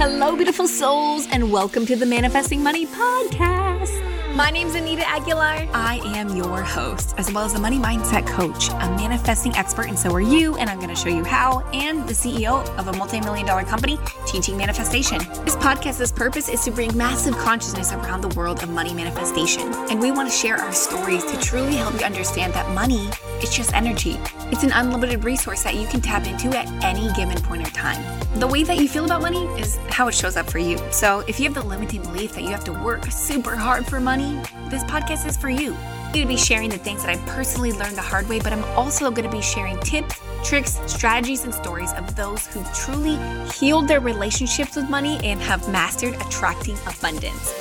[0.00, 4.34] Hello, beautiful souls, and welcome to the Manifesting Money Podcast.
[4.34, 5.68] My name's Anita Aguilar.
[5.74, 9.98] I am your host, as well as a money mindset coach, a manifesting expert, and
[9.98, 10.56] so are you.
[10.56, 13.64] And I'm going to show you how, and the CEO of a multi million dollar
[13.64, 15.18] company teaching manifestation.
[15.44, 19.70] This podcast's purpose is to bring massive consciousness around the world of money manifestation.
[19.90, 23.10] And we want to share our stories to truly help you understand that money
[23.42, 24.18] is just energy.
[24.52, 28.02] It's an unlimited resource that you can tap into at any given point or time.
[28.38, 30.78] The way that you feel about money is how it shows up for you.
[30.90, 34.00] So if you have the limiting belief that you have to work super hard for
[34.00, 35.74] money, this podcast is for you.
[35.74, 38.52] I'm going to be sharing the things that I personally learned the hard way, but
[38.52, 43.16] I'm also going to be sharing tips, tricks, strategies, and stories of those who truly
[43.52, 47.54] healed their relationships with money and have mastered attracting abundance.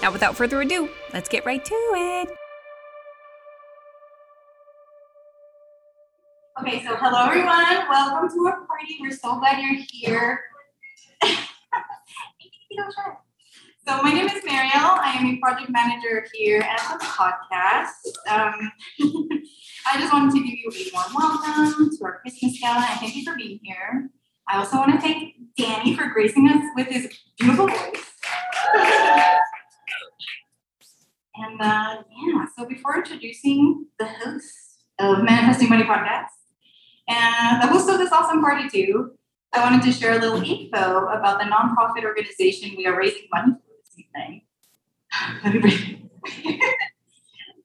[0.00, 2.41] Now, without further ado, let's get right to it.
[6.62, 7.88] Okay, so hello everyone.
[7.90, 8.96] Welcome to our party.
[9.00, 10.44] We're so glad you're here.
[13.84, 14.94] So my name is Mariel.
[15.02, 18.06] I am a project manager here at the podcast.
[18.30, 18.70] Um,
[19.86, 23.16] I just wanted to give you a warm welcome to our Christmas gala and thank
[23.16, 24.08] you for being here.
[24.48, 28.12] I also want to thank Danny for gracing us with his beautiful voice.
[31.34, 36.28] and uh, yeah, so before introducing the host of Manifesting Money Podcast
[37.12, 39.12] and the host of this awesome party too,
[39.52, 43.52] I wanted to share a little info about the nonprofit organization we are raising money
[44.14, 44.44] for.
[45.44, 46.10] Let me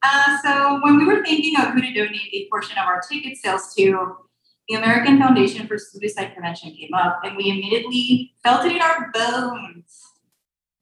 [0.04, 3.38] uh, so when we were thinking of who to donate a portion of our ticket
[3.38, 4.18] sales to,
[4.68, 9.12] the American Foundation for Suicide Prevention came up, and we immediately felt it in our
[9.14, 10.04] bones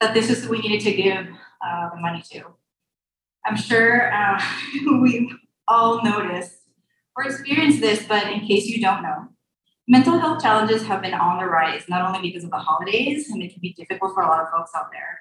[0.01, 1.27] that this is who we needed to give
[1.63, 2.43] uh, the money to.
[3.45, 4.41] I'm sure uh,
[5.01, 5.31] we
[5.67, 6.64] all noticed
[7.15, 9.27] or experienced this, but in case you don't know,
[9.87, 13.41] mental health challenges have been on the rise, not only because of the holidays, and
[13.41, 15.19] it can be difficult for a lot of folks out there,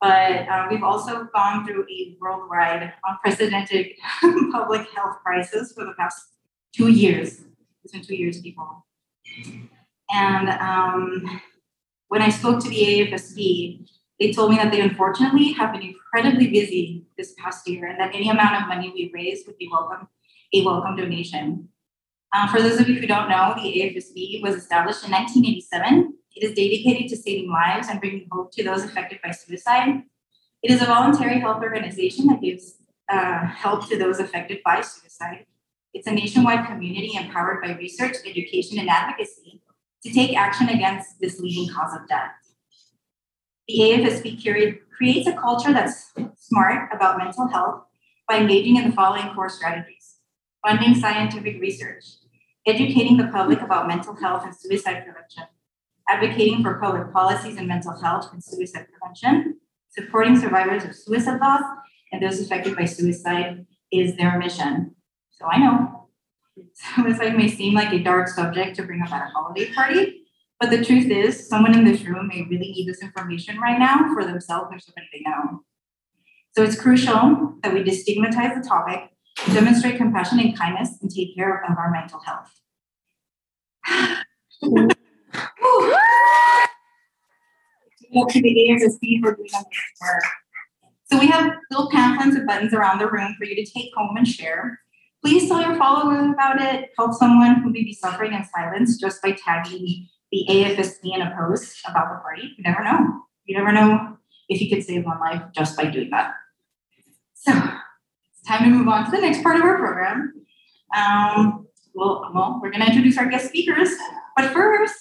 [0.00, 3.88] but uh, we've also gone through a worldwide unprecedented
[4.52, 6.22] public health crisis for the past
[6.72, 7.40] two years.
[7.82, 8.86] It's been two years, people.
[10.10, 11.40] And um,
[12.08, 13.88] when I spoke to the AFSP,
[14.20, 18.14] they told me that they unfortunately have been incredibly busy this past year and that
[18.14, 20.08] any amount of money we raise would be welcome,
[20.52, 21.68] a welcome donation.
[22.32, 26.44] Uh, for those of you who don't know, the AFSP was established in 1987 it
[26.44, 30.02] is dedicated to saving lives and bringing hope to those affected by suicide.
[30.62, 32.76] It is a voluntary health organization that gives
[33.08, 35.46] uh, help to those affected by suicide.
[35.94, 39.62] It's a nationwide community empowered by research, education, and advocacy
[40.04, 42.30] to take action against this leading cause of death.
[43.66, 47.82] The AFSP creates a culture that's smart about mental health
[48.28, 49.97] by engaging in the following core strategies
[50.68, 52.04] funding scientific research,
[52.66, 55.44] educating the public about mental health and suicide prevention,
[56.06, 59.58] advocating for public policies in mental health and suicide prevention,
[59.88, 61.62] supporting survivors of suicide loss
[62.12, 64.94] and those affected by suicide is their mission.
[65.30, 66.08] So I know
[66.74, 70.24] suicide may seem like a dark subject to bring up at a holiday party,
[70.60, 74.12] but the truth is, someone in this room may really need this information right now
[74.12, 75.62] for themselves or somebody they know.
[76.54, 79.12] So it's crucial that we destigmatize the topic,
[79.52, 82.60] demonstrate compassion and kindness, and take care of our mental health.
[91.10, 94.16] So we have little pamphlets and buttons around the room for you to take home
[94.16, 94.80] and share.
[95.24, 96.90] Please tell your followers about it.
[96.96, 101.34] Help someone who may be suffering in silence just by tagging the AFSP in a
[101.36, 102.54] post about the party.
[102.56, 103.22] You never know.
[103.44, 106.34] You never know if you could save one life just by doing that.
[107.34, 107.52] So
[108.48, 110.32] time to move on to the next part of our program.
[110.96, 113.90] Um, well, well, we're going to introduce our guest speakers.
[114.36, 114.94] But first,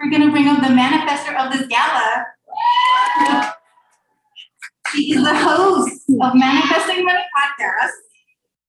[0.00, 2.26] we're going to bring up the manifester of this gala.
[4.92, 7.90] She is the host of Manifesting Money Podcast,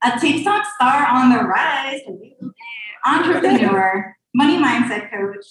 [0.03, 2.02] a TikTok star on the rise,
[3.06, 5.46] entrepreneur, money mindset coach,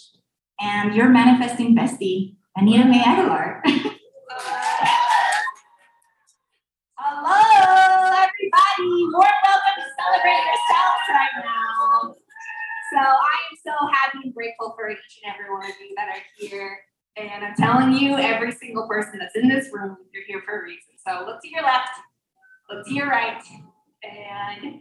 [0.61, 3.63] and your manifesting bestie, Anita May Aguilar.
[6.97, 9.05] Hello, everybody.
[9.13, 12.15] Warm welcome to celebrate yourselves right now.
[12.93, 16.09] So I am so happy and grateful for each and every one of you that
[16.09, 16.79] are here.
[17.17, 20.63] And I'm telling you, every single person that's in this room, you're here for a
[20.63, 20.95] reason.
[21.07, 21.91] So look to your left,
[22.71, 23.43] look to your right,
[24.03, 24.81] and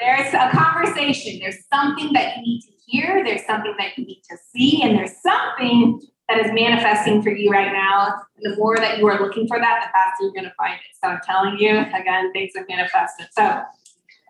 [0.00, 1.38] there's a conversation.
[1.40, 4.96] There's something that you need to hear, there's something that you need to see, and
[4.96, 8.20] there's something that is manifesting for you right now.
[8.36, 10.74] And the more that you are looking for that, the faster you're going to find
[10.74, 10.96] it.
[11.02, 13.28] So I'm telling you, again, things are manifested.
[13.32, 13.62] So uh,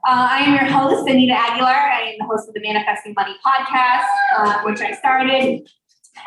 [0.04, 1.68] I am your host, Anita Aguilar.
[1.68, 4.06] I am the host of the Manifesting Money podcast,
[4.36, 5.68] uh, which I started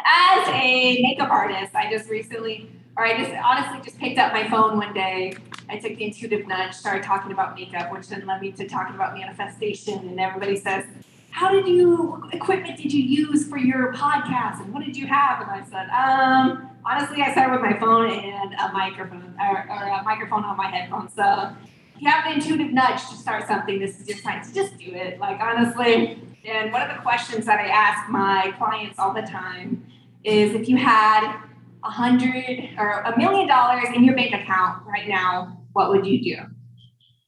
[0.06, 4.50] as a makeup artist, I just recently, or I just honestly just picked up my
[4.50, 5.36] phone one day.
[5.69, 8.95] I took the intuitive nudge, started talking about makeup, which then led me to talking
[8.95, 10.00] about manifestation.
[10.00, 10.86] And everybody says,
[11.31, 15.42] how did you equipment did you use for your podcast and what did you have?
[15.42, 20.00] And i said um, honestly i started with my phone and a microphone or, or,
[20.00, 21.56] a microphone on my headphones so
[21.96, 24.78] if you have the intuitive nudge to start something this is your time to just
[24.78, 26.24] do it like honestly.
[26.46, 29.86] And one of the questions that i ask my clients all the time
[30.24, 31.42] is if you had
[31.84, 36.22] a hundred or a million dollars in your bank account right now what would you
[36.22, 36.42] do?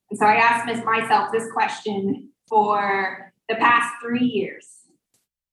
[0.09, 4.67] And so i asked myself this question for the past three years.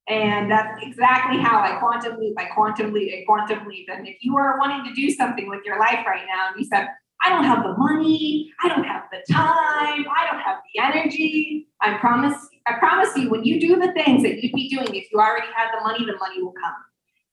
[0.08, 3.88] And that's exactly how I quantum leap, I quantum leap, I quantum leap.
[3.92, 6.66] And if you are wanting to do something with your life right now, and you
[6.66, 6.88] said,
[7.22, 11.66] I don't have the money, I don't have the time, I don't have the energy.
[11.80, 12.36] I promise,
[12.66, 15.48] I promise you, when you do the things that you'd be doing, if you already
[15.54, 16.74] had the money, the money will come.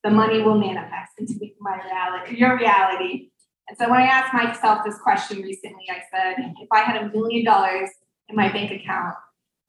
[0.04, 3.30] The money will manifest into my reality, your reality.
[3.68, 7.10] And so when I asked myself this question recently, I said, if I had a
[7.10, 7.90] million dollars
[8.30, 9.16] in my bank account,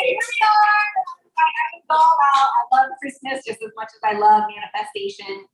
[0.01, 0.85] here we are.
[1.89, 5.45] I love Christmas just as much as I love manifestation.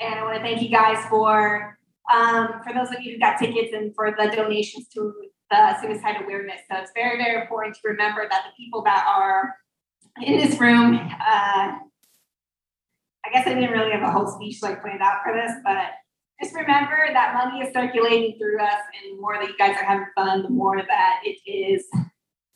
[0.00, 1.78] And I want to thank you guys for
[2.12, 5.12] um, for those of you who got tickets and for the donations to
[5.50, 6.60] the suicide awareness.
[6.70, 9.54] So it's very, very important to remember that the people that are
[10.22, 11.78] in this room, uh,
[13.26, 15.92] I guess I didn't really have a whole speech like planned out for this, but
[16.42, 19.84] just remember that money is circulating through us, and the more that you guys are
[19.84, 21.86] having fun, the more that it is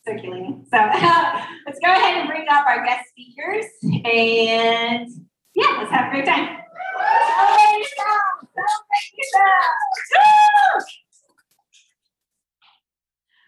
[0.07, 0.67] circulating.
[0.71, 0.77] So
[1.67, 5.09] let's go ahead and bring up our guest speakers, and
[5.55, 6.59] yeah, let's have a great time.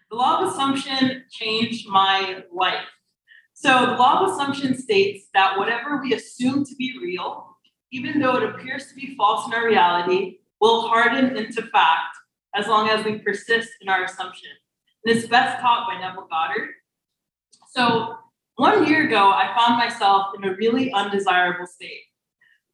[0.09, 2.85] The law of assumption changed my life.
[3.53, 7.50] So, the law of assumption states that whatever we assume to be real
[7.91, 12.17] even though it appears to be false in our reality, will harden into fact
[12.55, 14.49] as long as we persist in our assumption.
[15.05, 16.69] And it's best taught by Neville Goddard.
[17.69, 18.17] So,
[18.55, 22.01] one year ago, I found myself in a really undesirable state.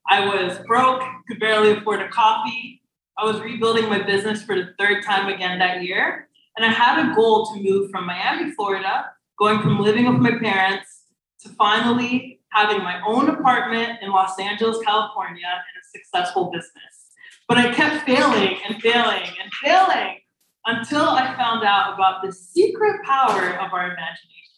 [0.09, 2.81] I was broke, could barely afford a coffee.
[3.17, 6.27] I was rebuilding my business for the third time again that year.
[6.55, 9.05] And I had a goal to move from Miami, Florida,
[9.37, 11.03] going from living with my parents
[11.41, 17.11] to finally having my own apartment in Los Angeles, California, and a successful business.
[17.47, 20.17] But I kept failing and failing and failing
[20.65, 24.57] until I found out about the secret power of our imagination.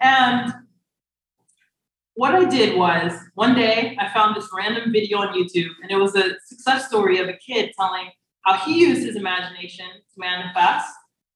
[0.00, 0.54] And
[2.14, 5.96] what I did was one day I found this random video on YouTube, and it
[5.96, 8.10] was a success story of a kid telling
[8.42, 10.88] how he used his imagination to manifest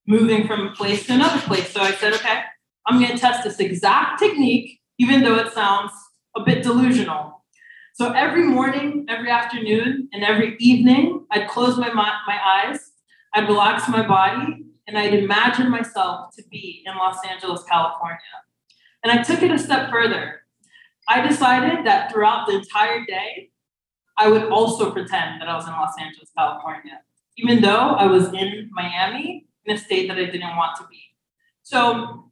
[0.08, 1.70] moving from a place to another place.
[1.70, 2.40] So I said, okay,
[2.86, 5.92] I'm going to test this exact technique even though it sounds
[6.36, 7.44] a bit delusional.
[7.94, 12.92] So every morning, every afternoon, and every evening, I'd close my, my eyes,
[13.34, 18.18] I'd relax my body, and I'd imagine myself to be in Los Angeles, California.
[19.02, 20.42] And I took it a step further.
[21.08, 23.50] I decided that throughout the entire day,
[24.16, 27.00] I would also pretend that I was in Los Angeles, California,
[27.36, 31.00] even though I was in Miami in a state that I didn't want to be.
[31.62, 32.27] So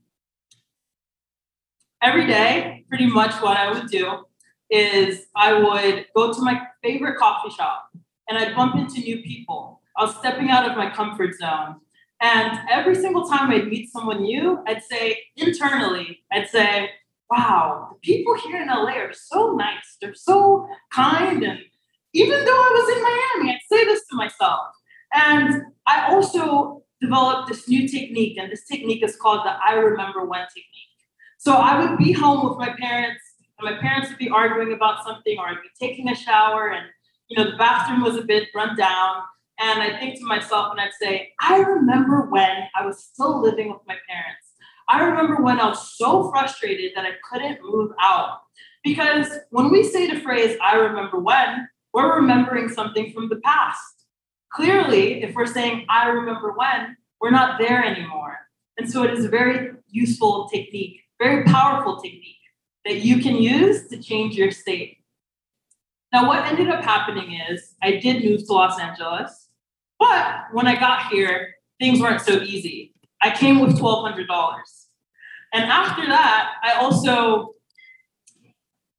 [2.02, 4.24] every day, pretty much what I would do
[4.70, 7.90] is I would go to my favorite coffee shop
[8.28, 9.80] and I'd bump into new people.
[9.96, 11.76] I was stepping out of my comfort zone.
[12.20, 16.90] And every single time I'd meet someone new, I'd say internally, I'd say,
[17.30, 19.96] wow, the people here in LA are so nice.
[20.00, 21.42] They're so kind.
[21.42, 21.60] And
[22.14, 24.68] even though I was in Miami, I'd say this to myself.
[25.12, 30.24] And I also developed this new technique, and this technique is called the I remember
[30.24, 30.95] when technique.
[31.46, 33.22] So I would be home with my parents,
[33.60, 36.86] and my parents would be arguing about something, or I'd be taking a shower, and
[37.28, 39.22] you know the bathroom was a bit run down.
[39.60, 43.68] And I think to myself, and I'd say, I remember when I was still living
[43.70, 44.54] with my parents.
[44.88, 48.40] I remember when I was so frustrated that I couldn't move out.
[48.82, 54.04] Because when we say the phrase, I remember when, we're remembering something from the past.
[54.52, 58.36] Clearly, if we're saying, I remember when, we're not there anymore.
[58.78, 62.36] And so it is a very useful technique very powerful technique
[62.84, 64.98] that you can use to change your state.
[66.12, 69.48] Now, what ended up happening is I did move to Los Angeles,
[69.98, 72.94] but when I got here, things weren't so easy.
[73.22, 74.26] I came with $1,200.
[75.52, 77.54] And after that, I also,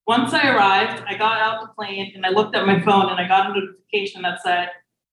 [0.06, 3.20] once I arrived, I got out the plane and I looked at my phone and
[3.20, 4.70] I got a notification that said,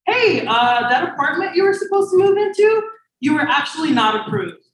[0.06, 2.82] hey, uh, that apartment you were supposed to move into,
[3.20, 4.64] you were actually not approved.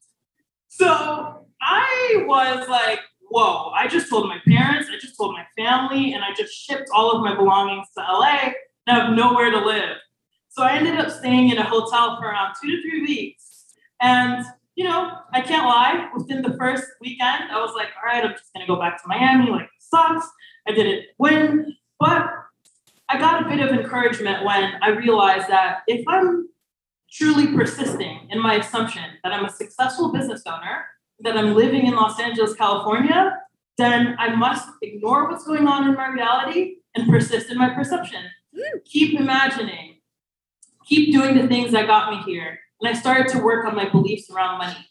[0.68, 6.14] So I was like, whoa, I just told my parents, I just told my family,
[6.14, 8.52] and I just shipped all of my belongings to LA
[8.86, 9.96] and I have nowhere to live.
[10.48, 13.66] So I ended up staying in a hotel for around two to three weeks.
[14.00, 18.24] And, you know, I can't lie, within the first weekend, I was like, all right,
[18.24, 20.26] I'm just gonna go back to Miami, like, sucks.
[20.66, 21.76] I didn't win.
[22.00, 22.30] But
[23.08, 26.48] I got a bit of encouragement when I realized that if I'm
[27.12, 30.86] truly persisting in my assumption that I'm a successful business owner,
[31.22, 33.38] that I'm living in Los Angeles, California,
[33.78, 38.24] then I must ignore what's going on in my reality and persist in my perception.
[38.54, 38.84] Mm.
[38.84, 39.96] Keep imagining,
[40.86, 42.58] keep doing the things that got me here.
[42.80, 44.86] And I started to work on my beliefs around money.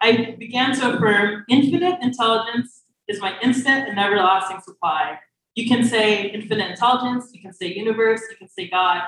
[0.00, 5.18] I began to affirm infinite intelligence is my instant and everlasting supply.
[5.54, 9.02] You can say infinite intelligence, you can say universe, you can say God,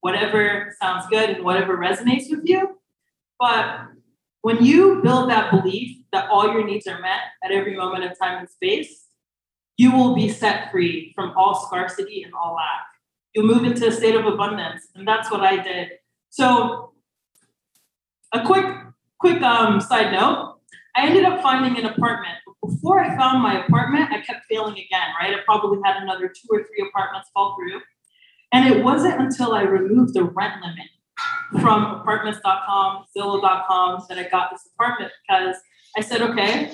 [0.00, 2.78] whatever sounds good and whatever resonates with you.
[3.38, 3.80] But
[4.42, 8.18] when you build that belief that all your needs are met at every moment of
[8.18, 9.06] time and space,
[9.76, 12.86] you will be set free from all scarcity and all lack.
[13.34, 14.88] You'll move into a state of abundance.
[14.94, 15.90] And that's what I did.
[16.30, 16.92] So,
[18.32, 18.66] a quick,
[19.18, 20.58] quick um, side note
[20.96, 22.38] I ended up finding an apartment.
[22.44, 25.34] But before I found my apartment, I kept failing again, right?
[25.34, 27.80] I probably had another two or three apartments fall through.
[28.52, 30.88] And it wasn't until I removed the rent limit
[31.60, 35.56] from apartments.com, Zillow.com that I got this apartment because
[35.96, 36.72] I said, okay,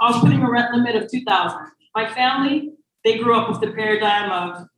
[0.00, 1.58] I was putting a rent limit of 2000
[1.94, 2.72] My family,
[3.04, 4.68] they grew up with the paradigm of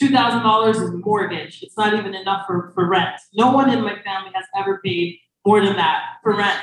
[0.00, 1.62] $2,000 is mortgage.
[1.62, 3.20] It's not even enough for, for rent.
[3.34, 6.58] No one in my family has ever paid more than that for rent.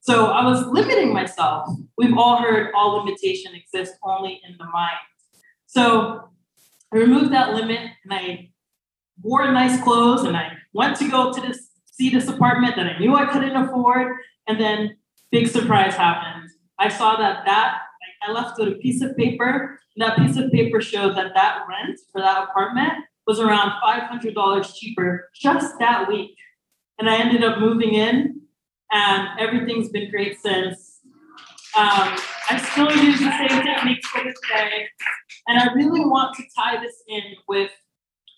[0.00, 1.68] So I was limiting myself.
[1.98, 4.98] We've all heard all limitation exists only in the mind.
[5.66, 6.28] So
[6.94, 8.50] I removed that limit and I
[9.22, 12.98] wore nice clothes and I went to go to this see this apartment that I
[12.98, 14.16] knew I couldn't afford.
[14.46, 14.96] And then
[15.30, 16.50] big surprise happened.
[16.78, 17.78] I saw that that
[18.22, 19.78] I left with a piece of paper.
[19.96, 22.92] And that piece of paper showed that that rent for that apartment
[23.26, 26.36] was around $500 cheaper just that week.
[26.98, 28.40] And I ended up moving in,
[28.90, 31.00] and everything's been great since.
[31.76, 32.16] Um,
[32.48, 34.88] I still use the same techniques day,
[35.46, 37.70] and I really want to tie this in with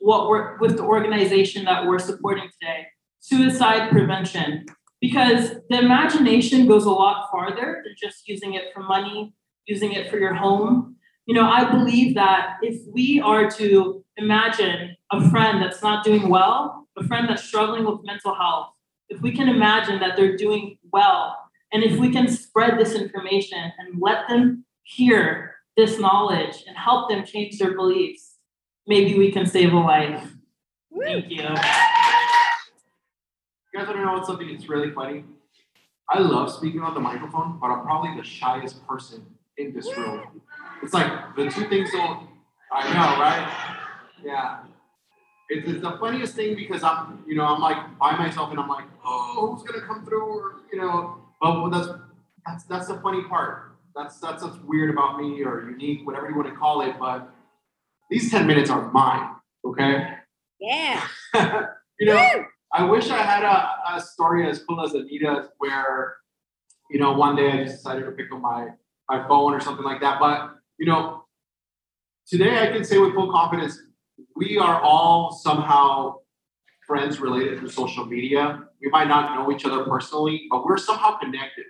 [0.00, 2.86] what we're with the organization that we're supporting today,
[3.20, 4.66] suicide prevention,
[5.00, 9.34] because the imagination goes a lot farther than just using it for money,
[9.66, 10.96] using it for your home.
[11.26, 16.28] You know, I believe that if we are to imagine a friend that's not doing
[16.28, 18.70] well, a friend that's struggling with mental health,
[19.08, 21.36] if we can imagine that they're doing well,
[21.72, 27.08] and if we can spread this information and let them hear this knowledge and help
[27.08, 28.27] them change their beliefs,
[28.88, 30.26] maybe we can save a life.
[31.00, 31.42] Thank you.
[31.42, 31.44] You
[33.74, 35.24] guys want to know something that's really funny?
[36.10, 39.24] I love speaking on the microphone, but I'm probably the shyest person
[39.58, 40.40] in this room.
[40.82, 42.28] It's like the two things don't.
[42.72, 43.76] I know, right?
[44.24, 44.60] Yeah.
[45.50, 48.68] It's, it's the funniest thing because I'm, you know, I'm like by myself and I'm
[48.68, 50.24] like, oh, who's gonna come through?
[50.24, 51.88] Or you know, but that's
[52.46, 53.76] that's that's the funny part.
[53.94, 56.94] That's that's what's weird about me or unique, whatever you want to call it.
[56.98, 57.30] But
[58.10, 59.34] these ten minutes are mine.
[59.64, 60.14] Okay.
[60.60, 61.06] Yeah.
[62.00, 62.28] you know.
[62.34, 62.44] Woo!
[62.72, 66.16] I wish I had a, a story as cool as Anita's where,
[66.90, 68.68] you know, one day I just decided to pick up my,
[69.08, 70.20] my phone or something like that.
[70.20, 71.24] But, you know,
[72.26, 73.78] today I can say with full confidence,
[74.36, 76.16] we are all somehow
[76.86, 78.62] friends related through social media.
[78.82, 81.64] We might not know each other personally, but we're somehow connected.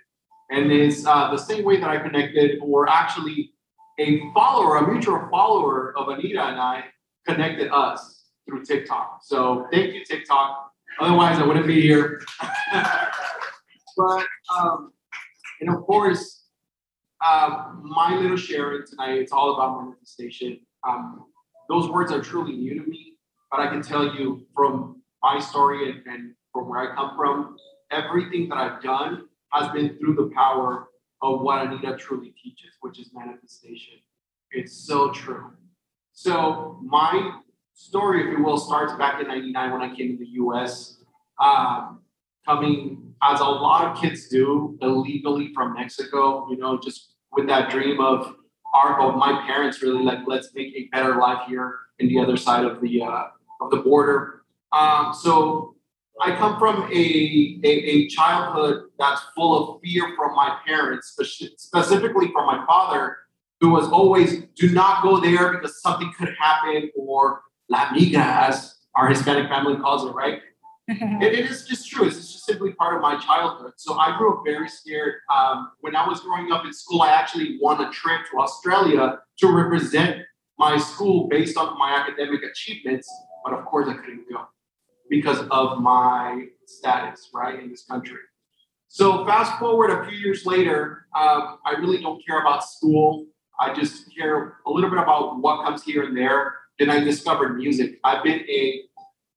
[0.51, 3.53] And it's uh, the same way that I connected, or actually
[3.99, 6.85] a follower, a mutual follower of Anita and I
[7.27, 9.19] connected us through TikTok.
[9.23, 12.21] So thank you, TikTok Otherwise, I wouldn't be here.
[13.97, 14.25] but,
[14.57, 14.91] um,
[15.61, 16.43] and of course,
[17.25, 20.59] uh, my little sharing tonight, it's all about manifestation.
[20.87, 21.25] Um,
[21.69, 23.13] those words are truly new to me,
[23.49, 27.55] but I can tell you from my story and, and from where I come from,
[27.91, 30.88] everything that I've done has been through the power
[31.21, 33.95] of what Anita truly teaches, which is manifestation.
[34.51, 35.51] It's so true.
[36.13, 37.39] So my
[37.73, 41.03] story, if you will, starts back in 99 when I came to the US,
[41.41, 42.01] um,
[42.45, 47.69] coming as a lot of kids do illegally from Mexico, you know, just with that
[47.69, 48.35] dream of
[48.73, 52.37] our, of my parents really like, let's make a better life here in the other
[52.37, 53.23] side of the, uh,
[53.61, 54.43] of the border.
[54.71, 55.75] Um, so
[56.21, 61.17] I come from a, a, a, childhood that's full of fear from my parents,
[61.57, 63.17] specifically from my father,
[63.61, 68.75] who was always, do not go there because something could happen, or La Migra, as
[68.95, 70.41] our Hispanic family calls it, right?
[70.87, 72.07] it, it is just true.
[72.07, 73.73] It's just simply part of my childhood.
[73.77, 75.15] So I grew up very scared.
[75.33, 79.19] Um, when I was growing up in school, I actually won a trip to Australia
[79.39, 80.23] to represent
[80.57, 83.07] my school based on my academic achievements.
[83.45, 84.47] But of course, I couldn't go
[85.09, 88.17] because of my status, right, in this country.
[88.91, 93.27] So fast forward a few years later, um, I really don't care about school.
[93.59, 96.55] I just care a little bit about what comes here and there.
[96.79, 97.99] Then I discovered music.
[98.03, 98.81] I've been a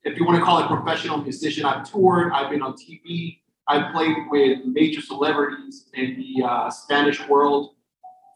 [0.04, 3.92] if you want to call it professional musician, I've toured, I've been on TV, I've
[3.92, 7.74] played with major celebrities in the uh, Spanish world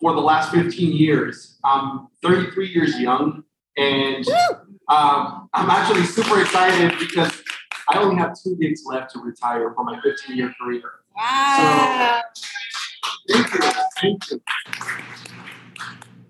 [0.00, 1.58] for the last 15 years.
[1.64, 3.42] I'm 33 years young,
[3.76, 4.28] and
[4.88, 7.42] um, I'm actually super excited because
[7.88, 10.82] I only have two gigs left to retire for my 15 year career.
[11.16, 12.22] Wow.
[13.26, 13.60] So, thank you.
[14.00, 14.40] Thank you.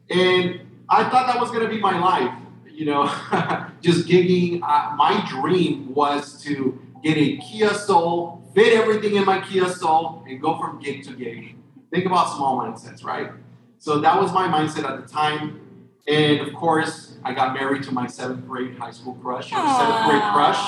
[0.09, 2.33] And I thought that was going to be my life
[2.77, 3.05] you know,
[3.81, 4.61] just gigging.
[4.63, 10.23] Uh, my dream was to get a Kia Soul, fit everything in my Kia Soul,
[10.29, 11.57] and go from gig to gig.
[11.91, 13.31] Think about small mindsets, right?
[13.79, 15.61] So that was my mindset at the time.
[16.07, 20.23] And of course, I got married to my seventh grade high school crush, seventh grade
[20.33, 20.59] crush,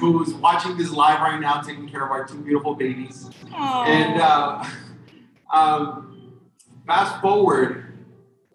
[0.00, 3.30] who's watching this live right now, taking care of our two beautiful babies.
[3.46, 3.86] Aww.
[3.86, 4.64] And uh,
[5.52, 6.40] um,
[6.86, 7.92] fast forward,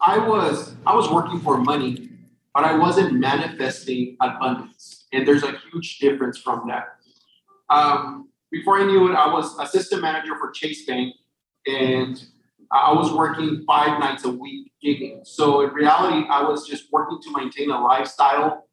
[0.01, 2.09] I was I was working for money
[2.55, 5.07] but I wasn't manifesting abundance.
[5.11, 6.95] And there's a huge difference from that.
[7.69, 11.13] Um, before I knew it, I was assistant manager for Chase Bank,
[11.67, 12.25] and
[12.71, 15.27] I was working five nights a week gigging.
[15.27, 18.64] So in reality, I was just working to maintain a lifestyle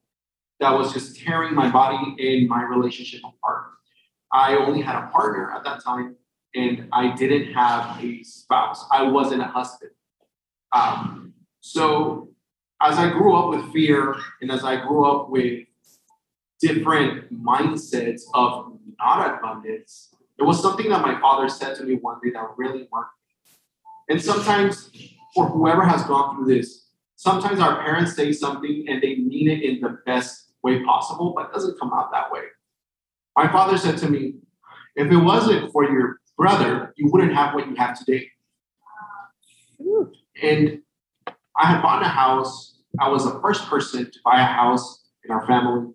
[0.62, 3.64] that was just tearing my body and my relationship apart.
[4.32, 6.14] I only had a partner at that time,
[6.54, 8.86] and I didn't have a spouse.
[8.90, 9.90] I wasn't a husband.
[10.72, 12.28] Um, so
[12.80, 15.66] as I grew up with fear and as I grew up with
[16.60, 22.18] different mindsets of not abundance, it was something that my father said to me one
[22.22, 23.10] day that really worked.
[24.08, 24.90] And sometimes,
[25.34, 29.62] for whoever has gone through this, sometimes our parents say something and they mean it
[29.62, 32.42] in the best way possible, but it doesn't come out that way.
[33.36, 34.34] My father said to me,
[34.96, 38.28] if it wasn't for your brother, you wouldn't have what you have today.
[40.42, 40.80] And
[41.56, 45.30] I had bought a house I was the first person to buy a house in
[45.30, 45.92] our family.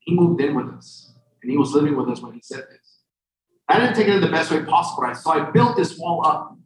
[0.00, 2.98] He moved in with us, and he was living with us when he said this.
[3.68, 6.58] I didn't take it in the best way possible, so I built this wall up.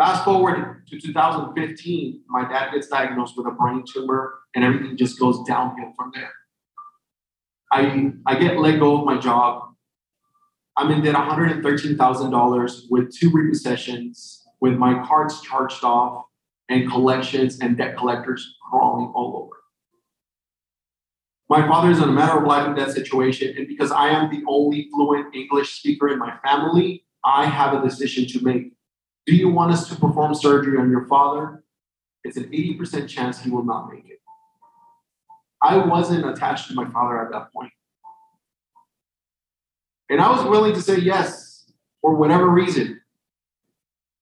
[0.00, 5.20] Fast forward to 2015, my dad gets diagnosed with a brain tumor, and everything just
[5.20, 6.32] goes downhill from there.
[7.70, 9.74] I, I get let go of my job.
[10.74, 16.24] I'm in debt $113,000 with two repossessions, with my cards charged off,
[16.70, 19.56] and collections and debt collectors crawling all over.
[21.50, 24.30] My father is in a matter of life and death situation, and because I am
[24.30, 28.72] the only fluent English speaker in my family, I have a decision to make.
[29.30, 31.62] Do you want us to perform surgery on your father?
[32.24, 34.18] It's an 80% chance he will not make it.
[35.62, 37.72] I wasn't attached to my father at that point.
[40.08, 43.02] And I was willing to say yes for whatever reason.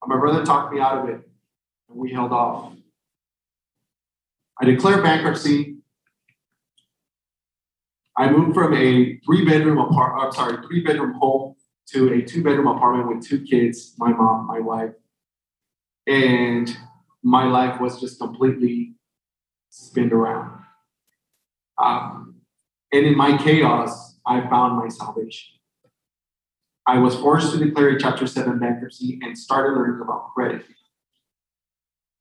[0.03, 1.23] But my brother talked me out of it
[1.89, 2.75] and we held off.
[4.61, 5.77] I declared bankruptcy.
[8.15, 11.55] I moved from a three bedroom apartment, I'm sorry, three bedroom home
[11.93, 14.93] to a two bedroom apartment with two kids, my mom, my wife.
[16.07, 16.75] And
[17.23, 18.95] my life was just completely
[19.71, 20.63] spinned around.
[21.83, 22.37] Um,
[22.93, 25.57] and in my chaos, I found my salvation.
[26.87, 30.65] I was forced to declare a Chapter 7 bankruptcy and started learning about credit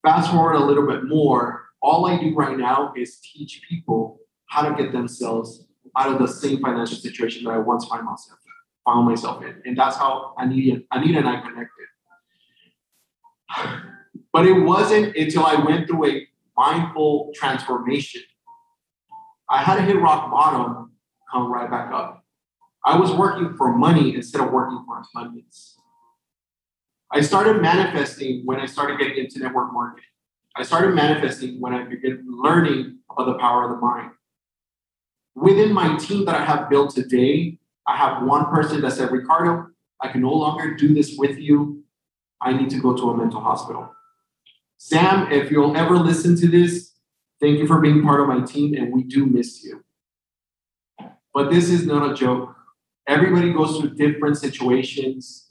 [0.04, 4.68] Fast forward a little bit more, all I do right now is teach people how
[4.68, 5.66] to get themselves
[5.98, 8.40] out of the same financial situation that I once found myself
[8.88, 9.62] found myself in.
[9.66, 11.88] And that's how Anita, Anita and I connected.
[14.32, 18.22] But it wasn't until I went through a mindful transformation.
[19.50, 20.94] I had to hit rock bottom,
[21.32, 22.24] come right back up.
[22.86, 25.78] I was working for money instead of working for abundance.
[27.12, 30.06] I started manifesting when I started getting into network marketing.
[30.56, 34.12] I started manifesting when I began learning about the power of the mind.
[35.36, 39.68] Within my team that I have built today, I have one person that said, Ricardo,
[40.02, 41.84] I can no longer do this with you.
[42.42, 43.90] I need to go to a mental hospital.
[44.78, 46.94] Sam, if you'll ever listen to this,
[47.40, 49.84] thank you for being part of my team, and we do miss you.
[51.34, 52.56] But this is not a joke.
[53.08, 55.48] Everybody goes through different situations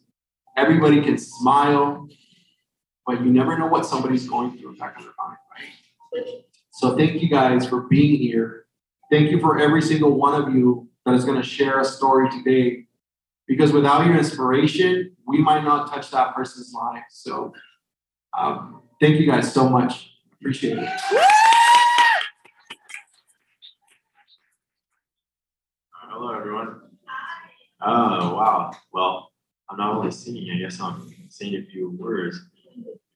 [0.57, 2.09] Everybody can smile,
[3.07, 6.44] but you never know what somebody's going through in back of their mind, right?
[6.70, 8.64] So thank you guys for being here.
[9.11, 12.28] Thank you for every single one of you that is going to share a story
[12.30, 12.84] today.
[13.46, 17.04] Because without your inspiration, we might not touch that person's life.
[17.10, 17.54] So
[18.36, 20.10] um, thank you guys so much.
[20.34, 20.88] Appreciate it.
[25.92, 26.80] Hello, everyone.
[27.80, 28.72] Oh, wow.
[28.92, 29.30] Well,
[29.70, 32.40] I'm not only singing, I guess I'm saying a few words.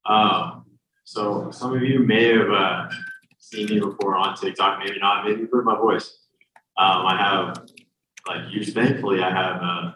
[0.07, 0.65] Um,
[1.03, 2.89] so some of you may have uh,
[3.39, 6.19] seen me before on TikTok, maybe not, maybe you've heard my voice.
[6.77, 7.67] Um, I have,
[8.31, 9.93] like, thankfully, I have uh,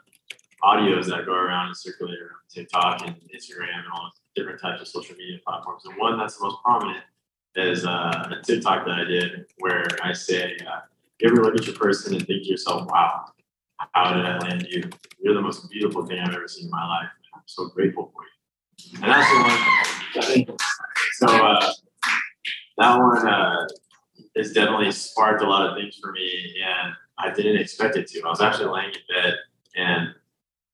[0.62, 4.88] audios that go around and circulate around TikTok and Instagram and all different types of
[4.88, 5.82] social media platforms.
[5.84, 7.04] And one that's the most prominent
[7.54, 10.80] is uh, a TikTok that I did where I say, uh,
[11.20, 13.26] you ever look at your person and think to yourself, wow,
[13.92, 14.82] how did I land you?
[15.20, 17.08] You're the most beautiful thing I've ever seen in my life.
[17.34, 19.02] I'm so grateful for you.
[19.02, 20.58] And that's the one.
[21.12, 21.72] So uh,
[22.78, 23.66] that one uh,
[24.36, 28.22] has definitely sparked a lot of things for me, and I didn't expect it to.
[28.22, 29.34] I was actually laying in bed,
[29.76, 30.08] and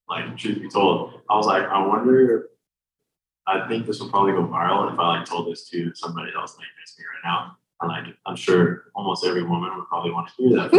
[0.09, 2.49] like truth be told, I was like, I wonder.
[3.47, 6.57] I think this will probably go viral if I like told this to somebody else
[6.57, 7.57] like next to me right now.
[7.81, 10.73] And like, I'm sure almost every woman would probably want to hear that.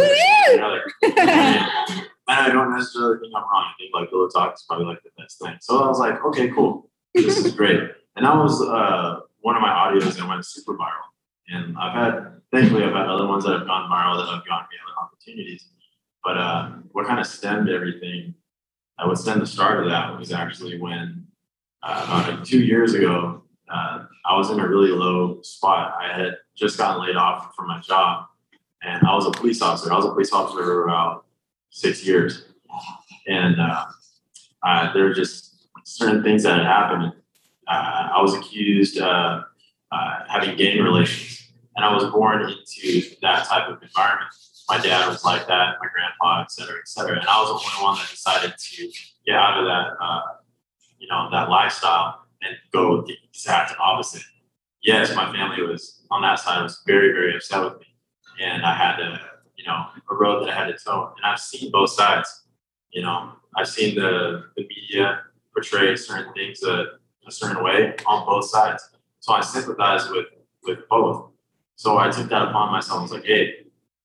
[2.28, 3.66] and I don't necessarily think I'm wrong.
[3.66, 5.56] I think like Pillow Talk is probably like the best thing.
[5.60, 6.90] So I was like, okay, cool.
[7.14, 7.82] This is great.
[8.16, 11.10] And that was uh, one of my audios that went super viral.
[11.50, 14.68] And I've had, thankfully, I've had other ones that have gone viral that have gotten
[14.72, 14.78] me
[15.22, 15.66] opportunities.
[16.24, 18.36] But uh, what kind of stemmed everything,
[18.98, 21.28] I would stem the start of that was actually when
[21.84, 25.96] uh, about two years ago, uh, I was in a really low spot.
[26.00, 28.26] I had just gotten laid off from my job,
[28.84, 29.92] and I was a police officer.
[29.92, 31.26] I was a police officer for about
[31.70, 32.46] six years,
[33.28, 33.86] and uh,
[34.64, 37.14] uh, there were just certain things that had happened.
[37.68, 39.44] Uh, I was accused of
[39.92, 44.32] uh, having gang relations, and I was born into that type of environment.
[44.72, 47.60] My dad was like that, my grandpa, et cetera, et cetera, and I was the
[47.70, 48.78] only one that decided to
[49.26, 50.22] get out of that, uh,
[50.98, 52.10] you know, that lifestyle
[52.42, 54.24] and go the exact opposite.
[54.82, 57.88] Yes, my family was on that side was very, very upset with me,
[58.42, 59.20] and I had to,
[59.58, 59.80] you know,
[60.10, 61.14] a road that I had to toe.
[61.18, 62.30] And I've seen both sides.
[62.92, 65.22] You know, I've seen the the media
[65.54, 66.76] portray certain things a,
[67.28, 68.82] a certain way on both sides.
[69.20, 70.28] So I sympathize with
[70.64, 71.18] with both.
[71.76, 73.00] So I took that upon myself.
[73.00, 73.46] I was like, hey,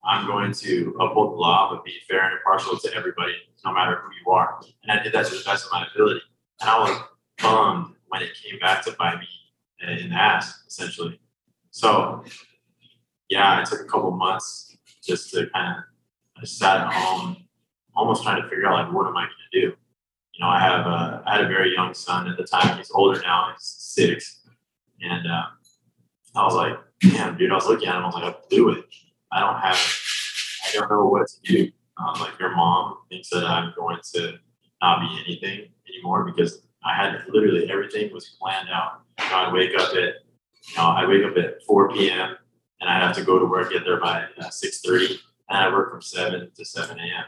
[0.06, 4.00] I'm going to uphold the law, but be fair and impartial to everybody, no matter
[4.02, 4.60] who you are.
[4.82, 6.20] And I did that to the best of my ability.
[6.60, 7.02] And I was
[7.42, 9.26] bummed when it came back to bite me
[9.80, 11.20] in the ass, essentially.
[11.70, 12.24] So,
[13.28, 15.84] yeah, it took a couple months just to kind of,
[16.40, 17.36] I sat at home,
[17.94, 19.76] almost trying to figure out like, what am I going to do?
[20.34, 22.76] You know, I have a, I had a very young son at the time.
[22.76, 23.52] He's older now.
[23.54, 24.42] He's six,
[25.00, 25.44] and uh,
[26.34, 27.50] I was like, damn, dude.
[27.50, 28.02] I was looking at him.
[28.02, 28.84] I was like, I do it.
[29.32, 29.78] I don't have,
[30.66, 31.70] I don't know what to do.
[31.98, 34.38] Um, like your mom thinks that I'm going to
[34.82, 39.00] not be anything anymore because I had literally everything was planned out.
[39.18, 42.36] You know, I'd wake up at, you know, I wake up at 4 p.m.
[42.80, 45.90] and I have to go to work, get there by uh, 6:30, and I work
[45.90, 47.24] from 7 to 7 a.m.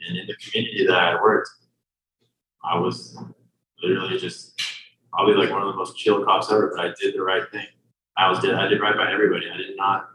[0.00, 1.50] And in the community that I worked,
[2.64, 3.18] I was
[3.82, 4.60] literally just
[5.12, 6.72] probably like one of the most chill cops ever.
[6.74, 7.66] But I did the right thing.
[8.16, 9.46] I was did I did right by everybody.
[9.52, 10.09] I did not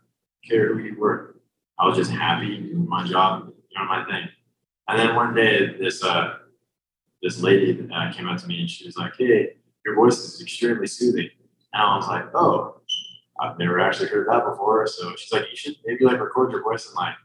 [0.48, 1.36] care who you were.
[1.80, 4.30] I was just happy doing my job, doing my thing.
[4.88, 6.36] And then one day, this uh,
[7.22, 9.56] this lady uh, came up to me and she was like, "Hey,
[9.86, 11.30] your voice is extremely soothing."
[11.74, 12.82] And I was like, "Oh,
[13.40, 16.64] I've never actually heard that before." So she's like, "You should maybe like record your
[16.64, 17.16] voice and like,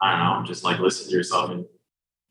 [0.00, 1.66] I don't know, just like listen to yourself and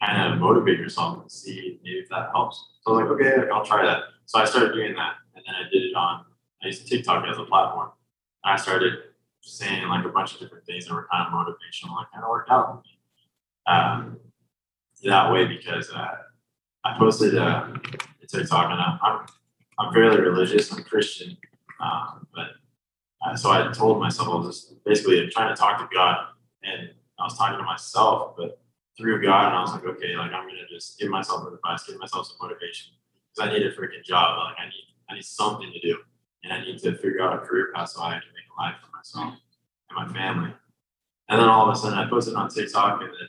[0.03, 3.41] kind of motivate yourself and see maybe if that helps." So I was like, "Okay,
[3.41, 6.25] like, I'll try that." So I started doing that, and then I did it on
[6.63, 7.91] I used TikTok as a platform.
[8.43, 8.93] I started
[9.47, 12.01] saying like a bunch of different things that were kind of motivational.
[12.01, 12.83] It kind of worked out
[13.65, 14.17] um,
[15.03, 16.15] that way because uh,
[16.83, 17.67] I posted uh,
[18.23, 19.25] a TikTok, and I'm, I'm,
[19.79, 20.71] I'm fairly religious.
[20.71, 21.37] I'm Christian,
[21.79, 22.47] um, but
[23.25, 26.17] uh, so I told myself I was just basically trying to talk to God,
[26.63, 28.59] and I was talking to myself, but
[28.97, 31.99] through God, and I was like, okay, like I'm gonna just give myself advice, give
[31.99, 32.93] myself some motivation
[33.35, 34.37] because I need a freaking job.
[34.37, 35.97] Like I need, I need something to do,
[36.43, 38.95] and I need to figure out a career path so I can a life for
[38.95, 39.39] myself
[39.89, 40.53] and my family.
[41.29, 43.27] And then all of a sudden, I posted on TikTok, and then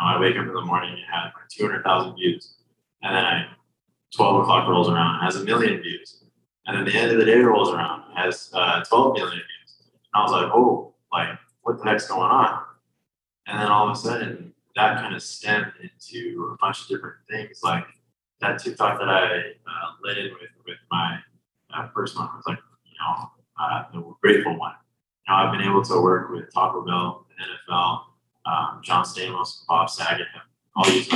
[0.00, 2.54] know, I wake up in the morning and have like 200,000 views.
[3.02, 3.46] And then I,
[4.14, 6.22] 12 o'clock rolls around, has a million views.
[6.66, 9.90] And then the end of the day rolls around, has uh, 12 million views.
[10.12, 12.62] And I was like, oh, like, what the heck's going on?
[13.46, 17.16] And then all of a sudden, that kind of stemmed into a bunch of different
[17.28, 17.60] things.
[17.62, 17.84] Like
[18.40, 21.18] that TikTok that I uh, led with, with my
[21.74, 24.72] uh, first one was like, you know, uh, the grateful one.
[25.28, 28.04] You know, I've been able to work with Taco Bell, the NFL,
[28.46, 30.26] um, John Stamos, Bob Saget.
[30.76, 31.08] All these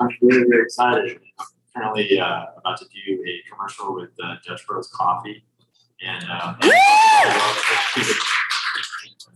[0.00, 1.18] I'm really, really excited.
[1.38, 5.44] I'm currently uh, about to do a commercial with uh, Dutch Bros Coffee,
[6.06, 6.54] and uh,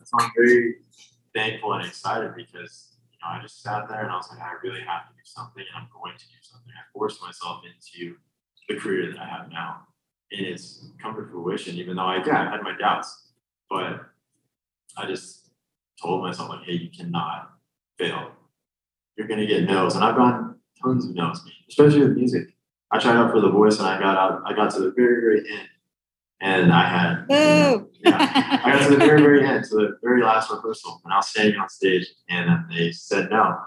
[0.02, 0.76] so I'm very
[1.35, 4.52] thankful and excited because you know I just sat there and I was like, I
[4.62, 6.72] really have to do something, and I'm going to do something.
[6.72, 8.16] I forced myself into
[8.68, 9.87] the career that I have now,
[10.31, 11.77] and it's come to fruition.
[11.77, 13.31] Even though I, yeah, I had my doubts,
[13.68, 14.01] but
[14.96, 15.51] I just
[16.01, 17.51] told myself like, hey, you cannot
[17.98, 18.31] fail.
[19.16, 22.55] You're gonna get no's, and I've gotten tons of no's, especially with music.
[22.90, 24.42] I tried out for the voice, and I got out.
[24.46, 25.68] I got to the very, very end,
[26.40, 27.27] and I had.
[27.31, 27.88] Ooh.
[28.05, 31.18] Yeah, I got to the very, very end, to the very last rehearsal, and I
[31.18, 33.59] was standing on stage, and they said no.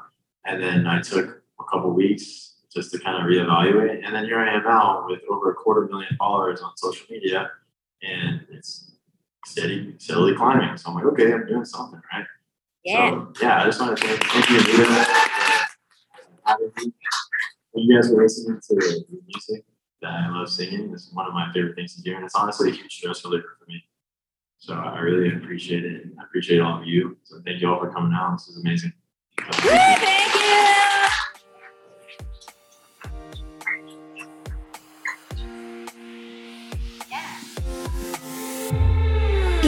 [0.45, 4.38] And then I took a couple weeks just to kind of reevaluate, and then here
[4.39, 7.49] I am now with over a quarter million followers on social media,
[8.03, 8.91] and it's
[9.45, 10.75] steady, steadily climbing.
[10.77, 12.25] So I'm like, okay, I'm doing something, right?
[12.83, 13.09] Yeah.
[13.09, 15.05] So yeah, I just want to thank, thank you, Anita, for
[16.45, 16.93] having me.
[17.77, 19.65] You guys for listening to the music
[20.01, 20.91] that I love singing.
[20.93, 23.57] It's one of my favorite things to do, and it's honestly a huge stress reliever
[23.59, 23.83] for me.
[24.57, 26.07] So I really appreciate it.
[26.19, 27.17] I appreciate all of you.
[27.23, 28.33] So thank you all for coming out.
[28.33, 28.93] This is amazing.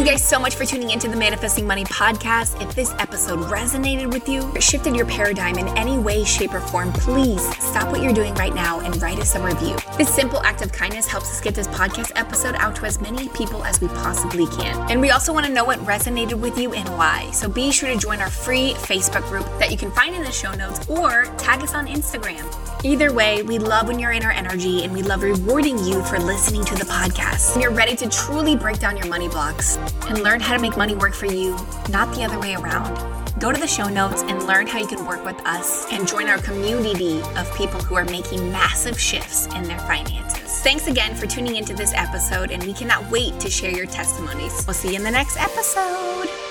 [0.08, 2.62] Guys so much for tuning into the Manifesting Money podcast.
[2.62, 6.62] If this episode resonated with you, or shifted your paradigm in any way, shape, or
[6.62, 9.76] form, please stop what you're doing right now and write us a review.
[9.98, 13.28] This simple act of kindness helps us get this podcast episode out to as many
[13.30, 14.90] people as we possibly can.
[14.90, 17.30] And we also want to know what resonated with you and why.
[17.32, 20.32] So be sure to join our free Facebook group that you can find in the
[20.32, 22.46] show notes or tag us on Instagram.
[22.84, 26.20] Either way, we love when you're in our energy and we love rewarding you for
[26.20, 27.54] listening to the podcast.
[27.54, 30.78] When you're ready to truly break down your money blocks and learn how to make
[30.78, 31.58] money work for you,
[31.90, 32.96] not the other way around.
[33.40, 36.28] Go to the show notes and learn how you can work with us and join
[36.28, 40.62] our community of people who are making massive shifts in their finances.
[40.62, 44.66] Thanks again for tuning into this episode, and we cannot wait to share your testimonies.
[44.66, 46.47] We'll see you in the next episode.